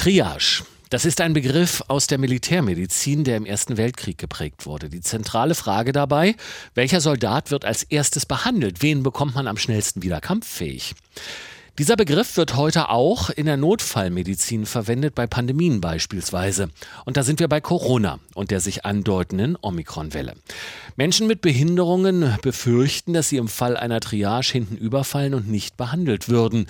[0.00, 0.62] Triage.
[0.88, 4.88] Das ist ein Begriff aus der Militärmedizin, der im Ersten Weltkrieg geprägt wurde.
[4.88, 6.36] Die zentrale Frage dabei,
[6.74, 8.80] welcher Soldat wird als erstes behandelt?
[8.80, 10.94] Wen bekommt man am schnellsten wieder kampffähig?
[11.78, 16.68] Dieser Begriff wird heute auch in der Notfallmedizin verwendet, bei Pandemien beispielsweise.
[17.04, 20.34] Und da sind wir bei Corona und der sich andeutenden Omikronwelle.
[20.96, 26.28] Menschen mit Behinderungen befürchten, dass sie im Fall einer Triage hinten überfallen und nicht behandelt
[26.28, 26.66] würden.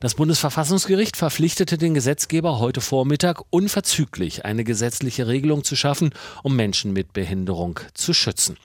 [0.00, 6.92] Das Bundesverfassungsgericht verpflichtete den Gesetzgeber heute Vormittag unverzüglich eine gesetzliche Regelung zu schaffen, um Menschen
[6.92, 8.56] mit Behinderung zu schützen.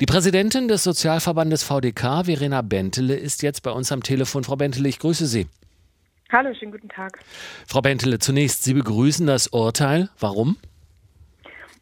[0.00, 4.44] Die Präsidentin des Sozialverbandes VDK, Verena Bentele, ist jetzt bei uns am Telefon.
[4.44, 5.46] Frau Bentele, ich grüße Sie.
[6.32, 7.18] Hallo, schönen guten Tag.
[7.68, 10.08] Frau Bentele, zunächst, Sie begrüßen das Urteil.
[10.18, 10.56] Warum?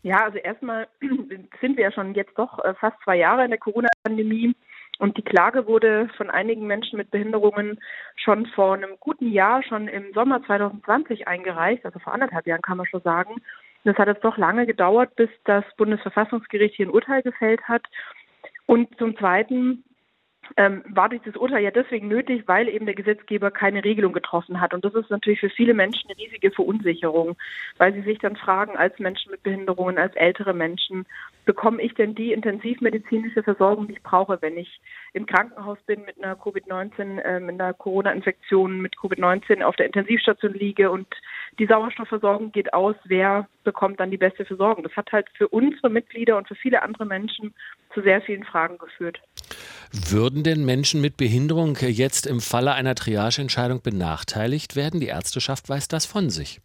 [0.02, 0.88] Ja, also erstmal
[1.60, 4.52] sind wir ja schon jetzt doch äh, fast zwei Jahre in der Corona-Pandemie.
[4.98, 7.78] Und die Klage wurde von einigen Menschen mit Behinderungen
[8.16, 12.78] schon vor einem guten Jahr, schon im Sommer 2020 eingereicht, also vor anderthalb Jahren kann
[12.78, 13.40] man schon sagen.
[13.84, 17.84] Das hat jetzt doch lange gedauert, bis das Bundesverfassungsgericht hier ein Urteil gefällt hat.
[18.66, 19.84] Und zum Zweiten
[20.56, 24.72] ähm, war dieses Urteil ja deswegen nötig, weil eben der Gesetzgeber keine Regelung getroffen hat.
[24.74, 27.36] Und das ist natürlich für viele Menschen eine riesige Verunsicherung,
[27.76, 31.06] weil sie sich dann fragen, als Menschen mit Behinderungen, als ältere Menschen,
[31.44, 34.80] bekomme ich denn die intensivmedizinische Versorgung, die ich brauche, wenn ich
[35.12, 40.54] im Krankenhaus bin mit einer Covid-19, äh, mit einer Corona-Infektion, mit Covid-19 auf der Intensivstation
[40.54, 41.06] liege und
[41.58, 44.82] die Sauerstoffversorgung geht aus, wer bekommt dann die beste Versorgung?
[44.82, 47.54] Das hat halt für unsere Mitglieder und für viele andere Menschen
[47.92, 49.20] zu sehr vielen Fragen geführt.
[49.92, 55.00] Würden denn Menschen mit Behinderung jetzt im Falle einer Triageentscheidung benachteiligt werden?
[55.00, 56.62] Die Ärzteschaft weiß das von sich.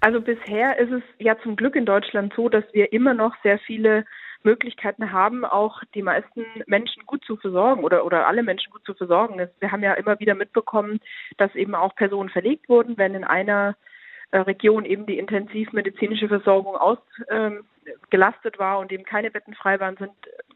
[0.00, 3.58] Also bisher ist es ja zum Glück in Deutschland so, dass wir immer noch sehr
[3.58, 4.04] viele
[4.44, 8.94] Möglichkeiten haben, auch die meisten Menschen gut zu versorgen oder, oder alle Menschen gut zu
[8.94, 9.48] versorgen.
[9.58, 11.00] Wir haben ja immer wieder mitbekommen,
[11.38, 13.74] dass eben auch Personen verlegt wurden, wenn in einer
[14.32, 20.12] Region eben die intensivmedizinische Versorgung ausgelastet ähm, war und eben keine Betten frei waren, sind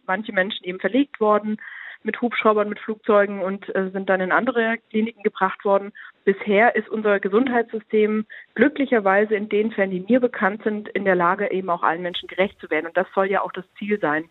[0.06, 1.58] manche Menschen eben verlegt worden
[2.04, 5.92] mit Hubschraubern, mit Flugzeugen und äh, sind dann in andere Kliniken gebracht worden.
[6.24, 11.50] Bisher ist unser Gesundheitssystem glücklicherweise in den Fällen, die mir bekannt sind, in der Lage,
[11.50, 12.86] eben auch allen Menschen gerecht zu werden.
[12.86, 14.24] Und das soll ja auch das Ziel sein.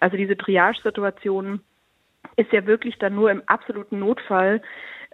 [0.00, 1.60] Also diese Triage-Situation
[2.36, 4.62] ist ja wirklich dann nur im absoluten Notfall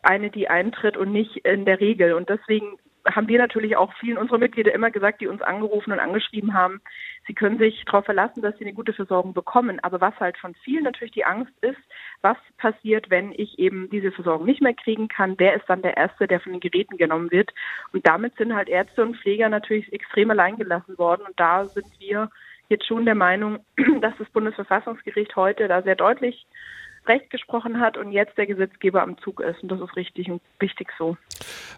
[0.03, 2.13] eine, die eintritt und nicht in der Regel.
[2.15, 6.01] Und deswegen haben wir natürlich auch vielen unserer Mitglieder immer gesagt, die uns angerufen und
[6.01, 6.81] angeschrieben haben,
[7.27, 9.79] sie können sich darauf verlassen, dass sie eine gute Versorgung bekommen.
[9.81, 11.79] Aber was halt von vielen natürlich die Angst ist,
[12.23, 15.35] was passiert, wenn ich eben diese Versorgung nicht mehr kriegen kann?
[15.39, 17.53] Wer ist dann der Erste, der von den Geräten genommen wird?
[17.93, 21.27] Und damit sind halt Ärzte und Pfleger natürlich extrem allein gelassen worden.
[21.27, 22.31] Und da sind wir
[22.69, 23.59] jetzt schon der Meinung,
[24.01, 26.47] dass das Bundesverfassungsgericht heute da sehr deutlich
[27.07, 29.63] Recht gesprochen hat und jetzt der Gesetzgeber am Zug ist.
[29.63, 31.17] Und das ist richtig und wichtig so.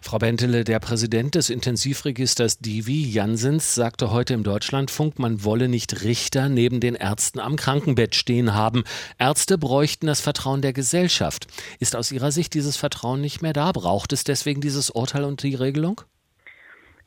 [0.01, 6.03] Frau Bentele, der Präsident des Intensivregisters Divi, Jansens, sagte heute im Deutschlandfunk, man wolle nicht
[6.03, 8.83] Richter neben den Ärzten am Krankenbett stehen haben.
[9.17, 11.47] Ärzte bräuchten das Vertrauen der Gesellschaft.
[11.79, 13.71] Ist aus Ihrer Sicht dieses Vertrauen nicht mehr da?
[13.71, 16.01] Braucht es deswegen dieses Urteil und die Regelung?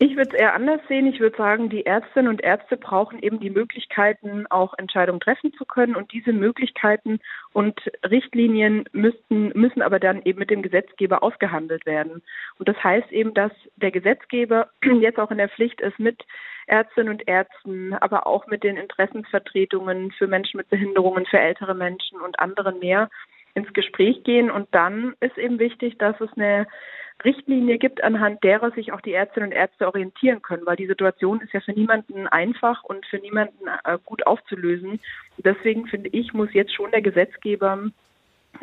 [0.03, 1.06] Ich würde es eher anders sehen.
[1.06, 5.66] Ich würde sagen, die Ärztinnen und Ärzte brauchen eben die Möglichkeiten, auch Entscheidungen treffen zu
[5.66, 5.94] können.
[5.94, 7.21] Und diese Möglichkeiten
[7.53, 12.22] und Richtlinien müssten, müssen aber dann eben mit dem Gesetzgeber ausgehandelt werden.
[12.59, 16.25] Und das heißt eben, dass der Gesetzgeber jetzt auch in der Pflicht ist, mit
[16.66, 22.22] Ärztinnen und Ärzten, aber auch mit den Interessensvertretungen für Menschen mit Behinderungen, für ältere Menschen
[22.22, 23.10] und anderen mehr
[23.53, 24.50] ins Gespräch gehen.
[24.50, 26.66] Und dann ist eben wichtig, dass es eine
[27.25, 31.41] Richtlinie gibt, anhand derer sich auch die Ärztinnen und Ärzte orientieren können, weil die Situation
[31.41, 35.00] ist ja für niemanden einfach und für niemanden äh, gut aufzulösen.
[35.38, 37.91] Deswegen finde ich, muss jetzt schon der Gesetzgeber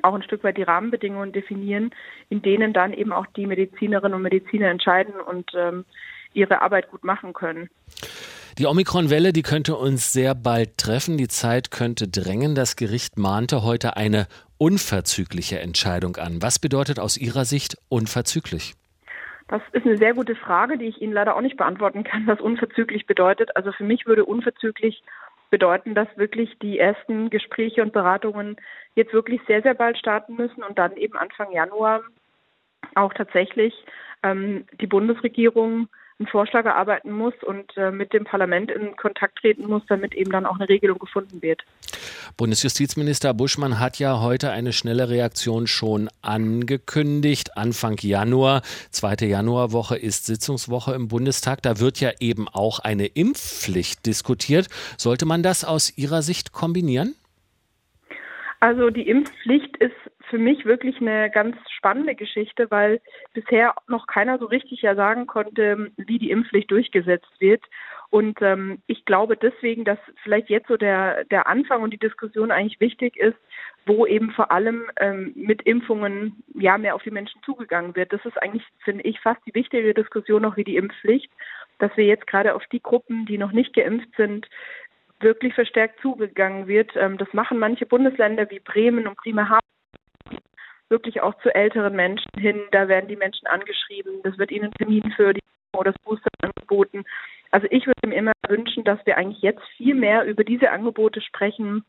[0.02, 1.92] auch ein Stück weit die Rahmenbedingungen definieren,
[2.30, 5.86] in denen dann eben auch die Medizinerinnen und Mediziner entscheiden und ähm,
[6.34, 7.70] ihre Arbeit gut machen können.
[8.58, 11.16] Die Omikron-Welle, die könnte uns sehr bald treffen.
[11.18, 12.56] Die Zeit könnte drängen.
[12.56, 14.26] Das Gericht mahnte heute eine
[14.58, 16.42] unverzügliche Entscheidung an.
[16.42, 18.74] Was bedeutet aus Ihrer Sicht unverzüglich?
[19.48, 22.42] Das ist eine sehr gute Frage, die ich Ihnen leider auch nicht beantworten kann, was
[22.42, 23.56] unverzüglich bedeutet.
[23.56, 25.04] Also für mich würde unverzüglich
[25.52, 28.58] bedeuten, dass wirklich die ersten Gespräche und Beratungen
[28.96, 32.02] jetzt wirklich sehr, sehr bald starten müssen und dann eben Anfang Januar
[32.96, 33.76] auch tatsächlich
[34.24, 39.68] ähm, die Bundesregierung einen Vorschlag erarbeiten muss und äh, mit dem Parlament in Kontakt treten
[39.68, 41.64] muss, damit eben dann auch eine Regelung gefunden wird.
[42.38, 47.56] Bundesjustizminister Buschmann hat ja heute eine schnelle Reaktion schon angekündigt.
[47.56, 51.62] Anfang Januar, zweite Januarwoche ist Sitzungswoche im Bundestag.
[51.62, 54.70] Da wird ja eben auch eine Impfpflicht diskutiert.
[54.98, 57.16] Sollte man das aus Ihrer Sicht kombinieren?
[58.60, 59.94] Also die Impfpflicht ist
[60.30, 63.02] für mich wirklich eine ganz spannende Geschichte, weil
[63.34, 67.64] bisher noch keiner so richtig ja sagen konnte, wie die Impfpflicht durchgesetzt wird.
[68.10, 72.52] Und ähm, ich glaube deswegen, dass vielleicht jetzt so der, der Anfang und die Diskussion
[72.52, 73.38] eigentlich wichtig ist,
[73.86, 78.14] wo eben vor allem ähm, mit Impfungen ja mehr auf die Menschen zugegangen wird.
[78.14, 81.32] Das ist eigentlich, finde ich, fast die wichtige Diskussion noch wie die Impfpflicht,
[81.80, 84.48] dass wir jetzt gerade auf die Gruppen, die noch nicht geimpft sind,
[85.20, 86.92] wirklich verstärkt zugegangen wird.
[86.96, 89.62] Ähm, das machen manche Bundesländer wie Bremen und Bremerhaven
[90.90, 92.62] wirklich auch zu älteren Menschen hin.
[92.72, 94.22] Da werden die Menschen angeschrieben.
[94.24, 95.42] Das wird ihnen Termin für die
[95.74, 97.04] oder das Booster angeboten.
[97.52, 101.22] Also ich würde mir immer wünschen, dass wir eigentlich jetzt viel mehr über diese Angebote
[101.22, 101.86] sprechen,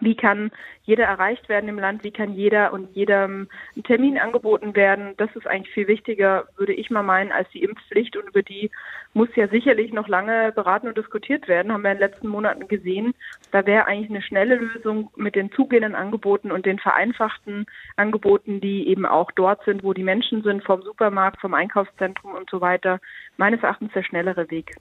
[0.00, 0.50] wie kann
[0.84, 5.14] jeder erreicht werden im Land, wie kann jeder und jedem ein Termin angeboten werden.
[5.16, 8.70] Das ist eigentlich viel wichtiger, würde ich mal meinen, als die Impfpflicht und über die
[9.14, 12.66] muss ja sicherlich noch lange beraten und diskutiert werden, haben wir in den letzten Monaten
[12.66, 13.14] gesehen.
[13.52, 18.88] Da wäre eigentlich eine schnelle Lösung mit den zugehenden Angeboten und den vereinfachten Angeboten, die
[18.88, 23.00] eben auch dort sind, wo die Menschen sind, vom Supermarkt, vom Einkaufszentrum und so weiter,
[23.36, 24.74] meines Erachtens der schnellere Weg.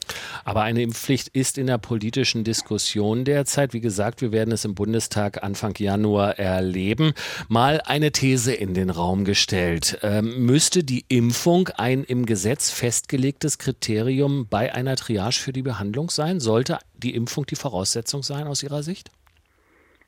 [0.45, 3.74] Aber eine Impfpflicht ist in der politischen Diskussion derzeit.
[3.74, 7.13] Wie gesagt, wir werden es im Bundestag Anfang Januar erleben.
[7.50, 10.00] Mal eine These in den Raum gestellt.
[10.01, 16.09] Ähm, müsste die Impfung ein im Gesetz festgelegtes Kriterium bei einer Triage für die Behandlung
[16.09, 16.39] sein?
[16.39, 19.11] Sollte die Impfung die Voraussetzung sein aus Ihrer Sicht?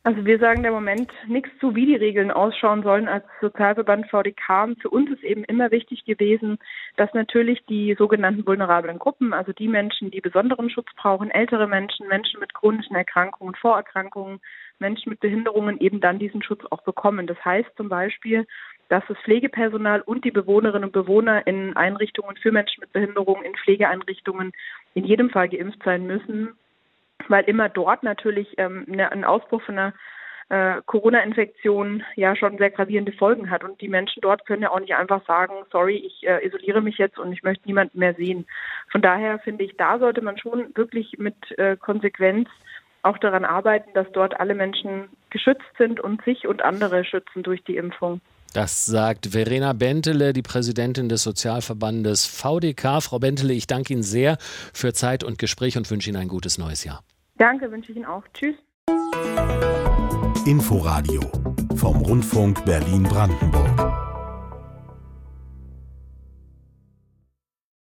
[0.05, 4.75] Also wir sagen im Moment nichts zu, wie die Regeln ausschauen sollen als Sozialverband VDK.
[4.79, 6.59] Für uns ist eben immer wichtig gewesen,
[6.95, 12.07] dass natürlich die sogenannten vulnerablen Gruppen, also die Menschen, die besonderen Schutz brauchen, ältere Menschen,
[12.07, 14.41] Menschen mit chronischen Erkrankungen, Vorerkrankungen,
[14.77, 17.25] Menschen mit Behinderungen eben dann diesen Schutz auch bekommen.
[17.25, 18.45] Das heißt zum Beispiel,
[18.89, 23.55] dass das Pflegepersonal und die Bewohnerinnen und Bewohner in Einrichtungen für Menschen mit Behinderungen, in
[23.55, 24.51] Pflegeeinrichtungen
[24.93, 26.55] in jedem Fall geimpft sein müssen,
[27.29, 29.93] weil immer dort natürlich ähm, ne, ein Ausbruch von einer
[30.49, 33.63] äh, Corona-Infektion ja schon sehr gravierende Folgen hat.
[33.63, 36.97] Und die Menschen dort können ja auch nicht einfach sagen, sorry, ich äh, isoliere mich
[36.97, 38.45] jetzt und ich möchte niemanden mehr sehen.
[38.91, 42.49] Von daher finde ich, da sollte man schon wirklich mit äh, Konsequenz
[43.01, 47.63] auch daran arbeiten, dass dort alle Menschen geschützt sind und sich und andere schützen durch
[47.63, 48.21] die Impfung.
[48.53, 53.01] Das sagt Verena Bentele, die Präsidentin des Sozialverbandes VDK.
[53.01, 56.57] Frau Bentele, ich danke Ihnen sehr für Zeit und Gespräch und wünsche Ihnen ein gutes
[56.57, 57.03] neues Jahr.
[57.37, 58.23] Danke, wünsche ich Ihnen auch.
[58.33, 58.55] Tschüss.
[60.45, 61.21] Inforadio
[61.75, 63.74] vom Rundfunk Berlin-Brandenburg.